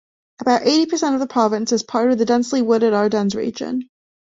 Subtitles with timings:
[0.39, 3.87] About eighty percent of the province is part of the densely wooded Ardennes region.